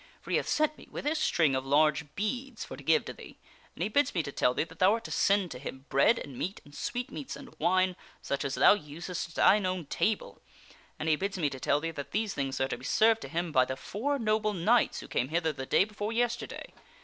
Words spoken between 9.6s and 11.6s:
own table; and he bids me to